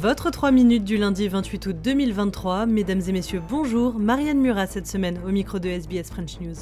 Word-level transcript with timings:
Votre 0.00 0.30
3 0.30 0.52
minutes 0.52 0.84
du 0.84 0.96
lundi 0.96 1.26
28 1.26 1.66
août 1.66 1.76
2023. 1.82 2.66
Mesdames 2.66 3.00
et 3.08 3.10
messieurs, 3.10 3.42
bonjour. 3.48 3.98
Marianne 3.98 4.38
Murat 4.38 4.68
cette 4.68 4.86
semaine 4.86 5.18
au 5.26 5.30
micro 5.32 5.58
de 5.58 5.68
SBS 5.68 6.04
French 6.12 6.38
News. 6.40 6.54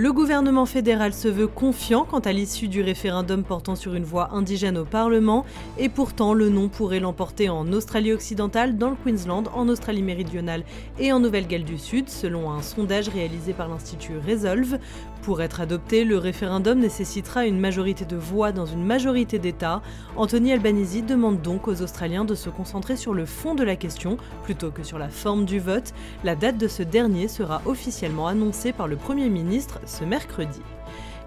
Le 0.00 0.14
gouvernement 0.14 0.64
fédéral 0.64 1.12
se 1.12 1.28
veut 1.28 1.46
confiant 1.46 2.06
quant 2.06 2.20
à 2.20 2.32
l'issue 2.32 2.68
du 2.68 2.80
référendum 2.80 3.44
portant 3.44 3.76
sur 3.76 3.94
une 3.94 4.04
voie 4.04 4.30
indigène 4.32 4.78
au 4.78 4.86
Parlement, 4.86 5.44
et 5.76 5.90
pourtant 5.90 6.32
le 6.32 6.48
non 6.48 6.70
pourrait 6.70 7.00
l'emporter 7.00 7.50
en 7.50 7.70
Australie 7.74 8.14
occidentale, 8.14 8.78
dans 8.78 8.88
le 8.88 8.96
Queensland, 8.96 9.44
en 9.54 9.68
Australie 9.68 10.00
méridionale 10.00 10.64
et 10.98 11.12
en 11.12 11.20
Nouvelle-Galles 11.20 11.64
du 11.64 11.76
Sud, 11.76 12.08
selon 12.08 12.50
un 12.50 12.62
sondage 12.62 13.10
réalisé 13.10 13.52
par 13.52 13.68
l'Institut 13.68 14.14
Resolve. 14.26 14.78
Pour 15.20 15.42
être 15.42 15.60
adopté, 15.60 16.04
le 16.04 16.16
référendum 16.16 16.78
nécessitera 16.78 17.44
une 17.44 17.60
majorité 17.60 18.06
de 18.06 18.16
voix 18.16 18.52
dans 18.52 18.64
une 18.64 18.82
majorité 18.82 19.38
d'États. 19.38 19.82
Anthony 20.16 20.54
Albanese 20.54 21.04
demande 21.04 21.42
donc 21.42 21.68
aux 21.68 21.82
Australiens 21.82 22.24
de 22.24 22.34
se 22.34 22.48
concentrer 22.48 22.96
sur 22.96 23.12
le 23.12 23.26
fond 23.26 23.54
de 23.54 23.62
la 23.62 23.76
question 23.76 24.16
plutôt 24.44 24.70
que 24.70 24.82
sur 24.82 24.98
la 24.98 25.10
forme 25.10 25.44
du 25.44 25.58
vote. 25.58 25.92
La 26.24 26.36
date 26.36 26.56
de 26.56 26.68
ce 26.68 26.82
dernier 26.82 27.28
sera 27.28 27.60
officiellement 27.66 28.28
annoncée 28.28 28.72
par 28.72 28.88
le 28.88 28.96
Premier 28.96 29.28
ministre 29.28 29.78
ce 29.90 30.04
mercredi. 30.04 30.62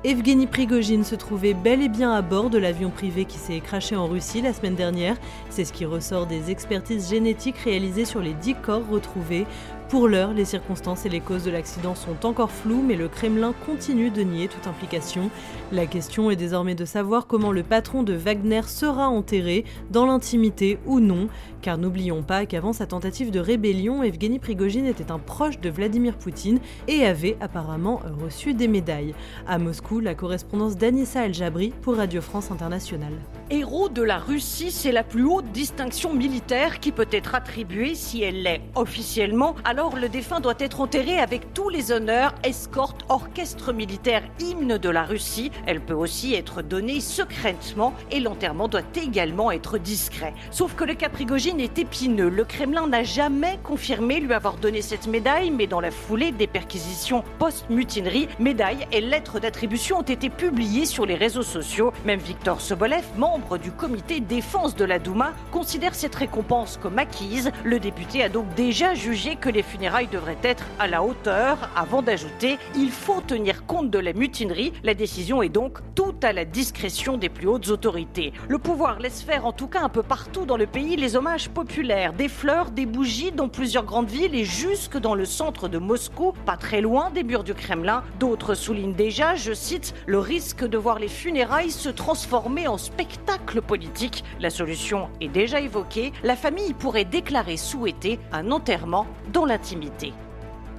Evgeny 0.05 0.47
Prigogine 0.47 1.05
se 1.05 1.15
trouvait 1.15 1.53
bel 1.53 1.81
et 1.81 1.87
bien 1.87 2.11
à 2.11 2.21
bord 2.21 2.49
de 2.49 2.57
l'avion 2.57 2.89
privé 2.89 3.23
qui 3.23 3.37
s'est 3.37 3.61
craché 3.61 3.95
en 3.95 4.05
Russie 4.05 4.41
la 4.41 4.51
semaine 4.51 4.75
dernière. 4.75 5.15
C'est 5.49 5.63
ce 5.63 5.71
qui 5.71 5.85
ressort 5.85 6.27
des 6.27 6.51
expertises 6.51 7.09
génétiques 7.09 7.59
réalisées 7.59 8.03
sur 8.03 8.19
les 8.19 8.33
10 8.33 8.55
corps 8.55 8.85
retrouvés. 8.89 9.45
Pour 9.93 10.07
l'heure, 10.07 10.33
les 10.33 10.43
circonstances 10.43 11.05
et 11.05 11.09
les 11.09 11.19
causes 11.19 11.43
de 11.43 11.51
l'accident 11.51 11.93
sont 11.93 12.25
encore 12.25 12.49
floues, 12.49 12.81
mais 12.81 12.95
le 12.95 13.07
Kremlin 13.07 13.53
continue 13.67 14.09
de 14.09 14.23
nier 14.23 14.47
toute 14.47 14.65
implication. 14.65 15.29
La 15.71 15.85
question 15.85 16.31
est 16.31 16.35
désormais 16.35 16.73
de 16.73 16.83
savoir 16.83 17.27
comment 17.27 17.51
le 17.51 17.61
patron 17.61 18.01
de 18.01 18.13
Wagner 18.13 18.63
sera 18.65 19.07
enterré, 19.07 19.65
dans 19.91 20.07
l'intimité 20.07 20.79
ou 20.87 20.99
non, 20.99 21.27
car 21.61 21.77
n'oublions 21.77 22.23
pas 22.23 22.47
qu'avant 22.47 22.73
sa 22.73 22.87
tentative 22.87 23.29
de 23.29 23.39
rébellion, 23.39 24.01
Evgeny 24.01 24.39
Prigogine 24.39 24.87
était 24.87 25.11
un 25.11 25.19
proche 25.19 25.59
de 25.59 25.69
Vladimir 25.69 26.17
Poutine 26.17 26.57
et 26.87 27.05
avait 27.05 27.37
apparemment 27.39 28.01
reçu 28.19 28.55
des 28.55 28.67
médailles. 28.67 29.13
À 29.45 29.59
Moscou, 29.59 29.99
la 29.99 30.15
correspondance 30.15 30.75
d'Anissa 30.75 31.27
El-Jabri 31.27 31.71
pour 31.83 31.97
Radio 31.97 32.19
France 32.19 32.49
Internationale. 32.49 33.13
Héros 33.49 33.89
de 33.89 34.01
la 34.01 34.19
Russie, 34.19 34.71
c'est 34.71 34.93
la 34.93 35.03
plus 35.03 35.25
haute 35.25 35.51
distinction 35.51 36.13
militaire 36.13 36.79
qui 36.79 36.93
peut 36.93 37.07
être 37.11 37.35
attribuée 37.35 37.93
si 37.93 38.23
elle 38.23 38.41
l'est 38.41 38.61
officiellement. 38.73 39.55
Alors 39.65 39.97
le 39.97 40.07
défunt 40.07 40.39
doit 40.39 40.53
être 40.59 40.79
enterré 40.79 41.19
avec 41.19 41.53
tous 41.53 41.67
les 41.67 41.91
honneurs, 41.91 42.33
escorte, 42.43 43.01
orchestre 43.09 43.73
militaire, 43.73 44.23
hymne 44.39 44.77
de 44.77 44.89
la 44.89 45.03
Russie. 45.03 45.51
Elle 45.67 45.81
peut 45.81 45.93
aussi 45.93 46.33
être 46.33 46.61
donnée 46.61 47.01
secrètement 47.01 47.93
et 48.11 48.21
l'enterrement 48.21 48.69
doit 48.69 48.81
également 48.95 49.51
être 49.51 49.77
discret. 49.77 50.33
Sauf 50.49 50.73
que 50.73 50.85
le 50.85 50.95
caprigogine 50.95 51.59
est 51.59 51.77
épineux. 51.77 52.29
Le 52.29 52.45
Kremlin 52.45 52.87
n'a 52.87 53.03
jamais 53.03 53.59
confirmé 53.61 54.21
lui 54.21 54.33
avoir 54.33 54.55
donné 54.55 54.81
cette 54.81 55.07
médaille, 55.07 55.51
mais 55.51 55.67
dans 55.67 55.81
la 55.81 55.91
foulée 55.91 56.31
des 56.31 56.47
perquisitions 56.47 57.23
post-mutinerie, 57.39 58.29
médailles 58.39 58.87
et 58.93 59.01
lettres 59.01 59.39
d'attribution 59.39 59.99
ont 59.99 60.03
été 60.03 60.29
publiées 60.29 60.85
sur 60.85 61.05
les 61.05 61.15
réseaux 61.15 61.43
sociaux. 61.43 61.91
Même 62.05 62.19
Victor 62.19 62.61
Sobolev, 62.61 63.03
membre 63.17 63.42
du 63.57 63.71
comité 63.71 64.19
défense 64.19 64.75
de 64.75 64.85
la 64.85 64.99
Douma, 64.99 65.33
considère 65.51 65.95
cette 65.95 66.15
récompense 66.15 66.79
comme 66.81 66.97
acquise. 66.97 67.51
Le 67.63 67.79
député 67.79 68.23
a 68.23 68.29
donc 68.29 68.45
déjà 68.55 68.93
jugé 68.93 69.35
que 69.35 69.49
les 69.49 69.63
funérailles 69.63 70.07
devraient 70.07 70.37
être 70.43 70.65
à 70.79 70.87
la 70.87 71.03
hauteur 71.03 71.69
avant 71.75 72.01
d'ajouter 72.01 72.57
il 72.75 72.89
faut 72.89 73.21
tenir 73.21 73.65
compte 73.65 73.89
de 73.89 73.99
la 73.99 74.13
mutinerie. 74.13 74.73
La 74.83 74.93
décision 74.93 75.41
est 75.41 75.49
donc 75.49 75.79
tout 75.95 76.15
à 76.21 76.33
la 76.33 76.45
discrétion 76.45 77.17
des 77.17 77.29
plus 77.29 77.47
hautes 77.47 77.69
autorités. 77.69 78.33
Le 78.47 78.57
pouvoir 78.57 78.99
laisse 78.99 79.21
faire 79.21 79.45
en 79.45 79.51
tout 79.51 79.67
cas 79.67 79.81
un 79.81 79.89
peu 79.89 80.03
partout 80.03 80.45
dans 80.45 80.57
le 80.57 80.67
pays 80.67 80.95
les 80.95 81.15
hommages 81.15 81.49
populaires, 81.49 82.13
des 82.13 82.29
fleurs, 82.29 82.71
des 82.71 82.85
bougies 82.85 83.31
dans 83.31 83.49
plusieurs 83.49 83.85
grandes 83.85 84.09
villes 84.09 84.35
et 84.35 84.45
jusque 84.45 84.97
dans 84.97 85.15
le 85.15 85.25
centre 85.25 85.67
de 85.67 85.77
Moscou, 85.77 86.33
pas 86.45 86.57
très 86.57 86.81
loin 86.81 87.09
des 87.11 87.23
murs 87.23 87.43
du 87.43 87.53
Kremlin. 87.53 88.03
D'autres 88.19 88.55
soulignent 88.55 88.95
déjà, 88.95 89.35
je 89.35 89.53
cite, 89.53 89.93
le 90.05 90.19
risque 90.19 90.65
de 90.65 90.77
voir 90.77 90.99
les 90.99 91.07
funérailles 91.07 91.71
se 91.71 91.89
transformer 91.89 92.67
en 92.67 92.77
spectacle 92.77 93.22
politique. 93.61 94.23
La 94.39 94.49
solution 94.49 95.09
est 95.21 95.27
déjà 95.27 95.59
évoquée, 95.59 96.11
la 96.23 96.35
famille 96.35 96.73
pourrait 96.73 97.05
déclarer 97.05 97.57
souhaiter 97.57 98.19
un 98.31 98.51
enterrement 98.51 99.07
dans 99.31 99.45
l'intimité. 99.45 100.13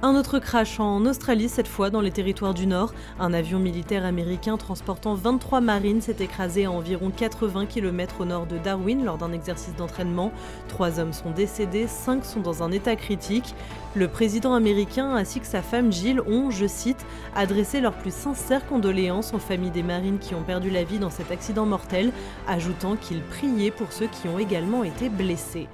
Un 0.01 0.15
autre 0.15 0.39
crash 0.39 0.79
en 0.79 1.05
Australie, 1.05 1.47
cette 1.47 1.69
fois 1.69 1.89
dans 1.89 2.01
les 2.01 2.11
territoires 2.11 2.53
du 2.53 2.67
Nord. 2.67 2.93
Un 3.17 3.33
avion 3.33 3.59
militaire 3.59 4.05
américain 4.05 4.57
transportant 4.57 5.15
23 5.15 5.61
marines 5.61 6.01
s'est 6.01 6.17
écrasé 6.19 6.65
à 6.65 6.71
environ 6.71 7.11
80 7.15 7.65
km 7.65 8.21
au 8.21 8.25
nord 8.25 8.45
de 8.45 8.57
Darwin 8.57 9.05
lors 9.05 9.17
d'un 9.17 9.31
exercice 9.31 9.73
d'entraînement. 9.75 10.31
Trois 10.67 10.99
hommes 10.99 11.13
sont 11.13 11.31
décédés, 11.31 11.87
cinq 11.87 12.25
sont 12.25 12.41
dans 12.41 12.61
un 12.61 12.71
état 12.71 12.97
critique. 12.97 13.55
Le 13.95 14.09
président 14.09 14.53
américain 14.53 15.15
ainsi 15.15 15.39
que 15.39 15.47
sa 15.47 15.61
femme 15.61 15.91
Jill 15.91 16.19
ont, 16.21 16.51
je 16.51 16.67
cite, 16.67 17.05
adressé 17.33 17.79
leurs 17.79 17.97
plus 17.97 18.13
sincères 18.13 18.67
condoléances 18.67 19.33
aux 19.33 19.39
familles 19.39 19.71
des 19.71 19.81
marines 19.81 20.19
qui 20.19 20.35
ont 20.35 20.43
perdu 20.43 20.69
la 20.69 20.83
vie 20.83 20.99
dans 20.99 21.09
cet 21.09 21.31
accident 21.31 21.65
mortel, 21.65 22.11
ajoutant 22.47 22.97
qu'ils 22.97 23.21
priaient 23.21 23.71
pour 23.71 23.93
ceux 23.93 24.07
qui 24.07 24.27
ont 24.27 24.39
également 24.39 24.83
été 24.83 25.07
blessés. 25.07 25.67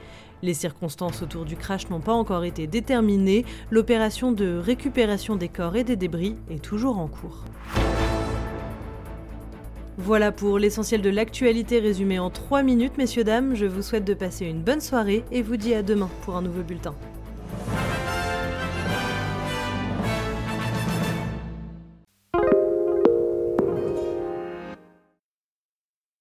Les 0.43 0.53
circonstances 0.53 1.21
autour 1.21 1.45
du 1.45 1.55
crash 1.55 1.89
n'ont 1.89 1.99
pas 1.99 2.13
encore 2.13 2.43
été 2.43 2.67
déterminées. 2.67 3.45
L'opération 3.69 4.31
de 4.31 4.57
récupération 4.57 5.35
des 5.35 5.49
corps 5.49 5.75
et 5.75 5.83
des 5.83 5.95
débris 5.95 6.35
est 6.49 6.63
toujours 6.63 6.97
en 6.97 7.07
cours. 7.07 7.45
Voilà 9.97 10.31
pour 10.31 10.57
l'essentiel 10.57 11.01
de 11.01 11.09
l'actualité 11.11 11.79
résumée 11.79 12.17
en 12.17 12.31
3 12.31 12.63
minutes, 12.63 12.97
messieurs, 12.97 13.23
dames. 13.23 13.55
Je 13.55 13.65
vous 13.65 13.83
souhaite 13.83 14.05
de 14.05 14.15
passer 14.15 14.45
une 14.45 14.63
bonne 14.63 14.81
soirée 14.81 15.23
et 15.31 15.43
vous 15.43 15.57
dis 15.57 15.75
à 15.75 15.83
demain 15.83 16.09
pour 16.23 16.35
un 16.35 16.41
nouveau 16.41 16.63
bulletin. 16.63 16.95